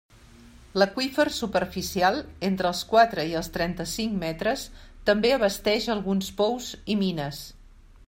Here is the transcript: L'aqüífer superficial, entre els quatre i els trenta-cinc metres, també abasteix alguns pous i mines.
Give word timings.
L'aqüífer 0.81 1.25
superficial, 1.35 2.17
entre 2.49 2.69
els 2.71 2.81
quatre 2.95 3.27
i 3.33 3.37
els 3.43 3.51
trenta-cinc 3.59 4.19
metres, 4.27 4.67
també 5.11 5.35
abasteix 5.39 5.91
alguns 5.99 6.35
pous 6.43 6.75
i 6.97 7.03
mines. 7.07 7.49